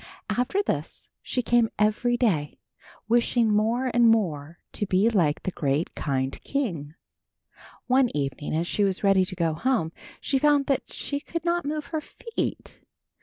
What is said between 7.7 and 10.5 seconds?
One evening as she was ready to go home, she